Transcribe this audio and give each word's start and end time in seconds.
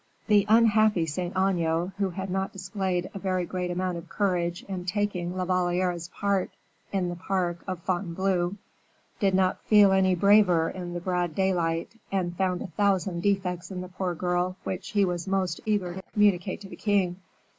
The 0.25 0.47
unhappy 0.49 1.05
Saint 1.05 1.37
Aignan, 1.37 1.93
who 1.99 2.09
had 2.09 2.31
not 2.31 2.51
displayed 2.51 3.11
a 3.13 3.19
very 3.19 3.45
great 3.45 3.69
amount 3.69 3.99
of 3.99 4.09
courage 4.09 4.63
in 4.63 4.83
taking 4.85 5.37
La 5.37 5.45
Valliere's 5.45 6.07
part 6.07 6.49
in 6.91 7.09
the 7.09 7.15
park 7.15 7.63
of 7.67 7.81
Fontainebleau, 7.81 8.55
did 9.19 9.35
not 9.35 9.63
feel 9.65 9.91
any 9.91 10.15
braver 10.15 10.71
in 10.71 10.93
the 10.95 10.99
broad 11.01 11.35
day 11.35 11.53
light, 11.53 11.99
and 12.11 12.35
found 12.35 12.63
a 12.63 12.67
thousand 12.75 13.21
defects 13.21 13.69
in 13.69 13.81
the 13.81 13.89
poor 13.89 14.15
girl 14.15 14.57
which 14.63 14.89
he 14.93 15.05
was 15.05 15.27
most 15.27 15.61
eager 15.67 15.93
to 15.93 16.01
communicate 16.13 16.61
to 16.61 16.67
the 16.69 16.75
king. 16.75 17.17